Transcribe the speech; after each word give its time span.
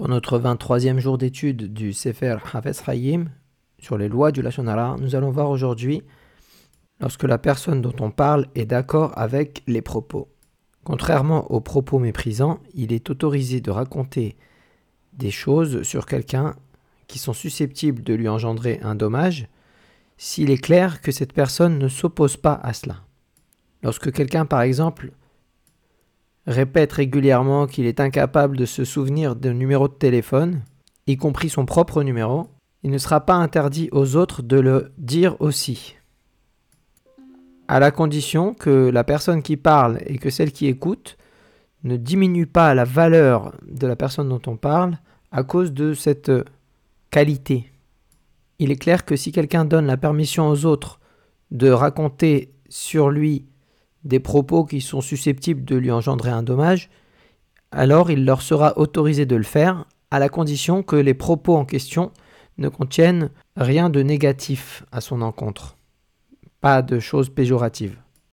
Pour 0.00 0.08
notre 0.08 0.38
23e 0.38 0.98
jour 0.98 1.18
d'étude 1.18 1.74
du 1.74 1.92
Sefer 1.92 2.38
Hafez 2.54 2.90
Hayim 2.90 3.26
sur 3.78 3.98
les 3.98 4.08
lois 4.08 4.32
du 4.32 4.40
Lachonara, 4.40 4.96
nous 4.98 5.14
allons 5.14 5.30
voir 5.30 5.50
aujourd'hui 5.50 6.02
lorsque 7.00 7.24
la 7.24 7.36
personne 7.36 7.82
dont 7.82 7.92
on 8.00 8.10
parle 8.10 8.46
est 8.54 8.64
d'accord 8.64 9.12
avec 9.18 9.62
les 9.66 9.82
propos. 9.82 10.28
Contrairement 10.84 11.50
aux 11.50 11.60
propos 11.60 11.98
méprisants, 11.98 12.60
il 12.72 12.94
est 12.94 13.10
autorisé 13.10 13.60
de 13.60 13.70
raconter 13.70 14.38
des 15.12 15.30
choses 15.30 15.82
sur 15.82 16.06
quelqu'un 16.06 16.56
qui 17.06 17.18
sont 17.18 17.34
susceptibles 17.34 18.02
de 18.02 18.14
lui 18.14 18.30
engendrer 18.30 18.80
un 18.82 18.94
dommage 18.94 19.48
s'il 20.16 20.50
est 20.50 20.64
clair 20.64 21.02
que 21.02 21.12
cette 21.12 21.34
personne 21.34 21.78
ne 21.78 21.88
s'oppose 21.88 22.38
pas 22.38 22.58
à 22.62 22.72
cela. 22.72 23.02
Lorsque 23.82 24.10
quelqu'un, 24.12 24.46
par 24.46 24.62
exemple, 24.62 25.12
répète 26.50 26.92
régulièrement 26.92 27.66
qu'il 27.66 27.86
est 27.86 28.00
incapable 28.00 28.56
de 28.56 28.66
se 28.66 28.84
souvenir 28.84 29.36
d'un 29.36 29.54
numéro 29.54 29.88
de 29.88 29.94
téléphone, 29.94 30.62
y 31.06 31.16
compris 31.16 31.48
son 31.48 31.64
propre 31.64 32.02
numéro, 32.02 32.48
il 32.82 32.90
ne 32.90 32.98
sera 32.98 33.20
pas 33.20 33.34
interdit 33.34 33.88
aux 33.92 34.16
autres 34.16 34.42
de 34.42 34.58
le 34.58 34.92
dire 34.98 35.36
aussi. 35.40 35.96
À 37.68 37.78
la 37.78 37.90
condition 37.90 38.54
que 38.54 38.90
la 38.90 39.04
personne 39.04 39.42
qui 39.42 39.56
parle 39.56 39.98
et 40.06 40.18
que 40.18 40.30
celle 40.30 40.52
qui 40.52 40.66
écoute 40.66 41.16
ne 41.84 41.96
diminue 41.96 42.46
pas 42.46 42.74
la 42.74 42.84
valeur 42.84 43.54
de 43.66 43.86
la 43.86 43.96
personne 43.96 44.28
dont 44.28 44.42
on 44.46 44.56
parle 44.56 44.98
à 45.30 45.44
cause 45.44 45.72
de 45.72 45.94
cette 45.94 46.32
qualité. 47.10 47.70
Il 48.58 48.70
est 48.70 48.76
clair 48.76 49.04
que 49.04 49.16
si 49.16 49.32
quelqu'un 49.32 49.64
donne 49.64 49.86
la 49.86 49.96
permission 49.96 50.48
aux 50.48 50.66
autres 50.66 51.00
de 51.50 51.70
raconter 51.70 52.52
sur 52.68 53.10
lui 53.10 53.46
des 54.04 54.20
propos 54.20 54.64
qui 54.64 54.80
sont 54.80 55.00
susceptibles 55.00 55.64
de 55.64 55.76
lui 55.76 55.90
engendrer 55.90 56.30
un 56.30 56.42
dommage, 56.42 56.90
alors 57.72 58.10
il 58.10 58.24
leur 58.24 58.42
sera 58.42 58.78
autorisé 58.78 59.26
de 59.26 59.36
le 59.36 59.42
faire, 59.42 59.84
à 60.10 60.18
la 60.18 60.28
condition 60.28 60.82
que 60.82 60.96
les 60.96 61.14
propos 61.14 61.56
en 61.56 61.64
question 61.64 62.10
ne 62.58 62.68
contiennent 62.68 63.30
rien 63.56 63.90
de 63.90 64.02
négatif 64.02 64.84
à 64.92 65.00
son 65.00 65.22
encontre, 65.22 65.76
pas 66.60 66.82
de 66.82 66.98
choses 66.98 67.30
péjoratives. 67.30 67.96